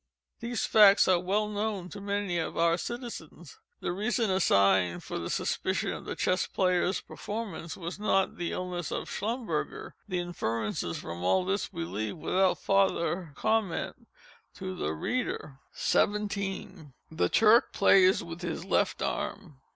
These 0.39 0.65
facts 0.65 1.07
are 1.07 1.19
well 1.19 1.47
known 1.47 1.87
to 1.89 2.01
many 2.01 2.39
of 2.39 2.57
our 2.57 2.75
citizens. 2.75 3.59
The 3.81 3.91
reason 3.91 4.31
assigned 4.31 5.03
for 5.03 5.19
the 5.19 5.29
suspension 5.29 5.93
of 5.93 6.05
the 6.05 6.15
Chess 6.15 6.47
Player's 6.47 7.01
performances, 7.01 7.77
was 7.77 7.99
_not 7.99 8.35
_the 8.35 8.49
illness 8.49 8.89
of 8.91 9.07
_Schlumberger. 9.07 9.91
_The 10.09 10.17
inferences 10.17 10.97
from 10.97 11.23
all 11.23 11.45
this 11.45 11.71
we 11.71 11.83
leave, 11.83 12.17
without 12.17 12.57
farther 12.57 13.31
comment, 13.35 14.07
to 14.55 14.73
the 14.75 14.93
reader. 14.93 15.59
17. 15.73 16.93
The 17.11 17.29
Turk 17.29 17.71
plays 17.71 18.23
with 18.23 18.41
his 18.41 18.65
left 18.65 19.03
arm. 19.03 19.61